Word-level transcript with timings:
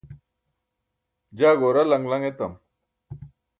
jaa 1.37 1.55
goora 1.59 1.81
laṅ 1.89 2.03
laṅ 2.11 2.23
etam 2.29 2.53